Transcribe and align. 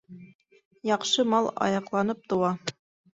Яҡшы 0.89 1.25
мал 1.33 1.49
аяҡланып 1.65 2.25
тыуа. 2.33 2.51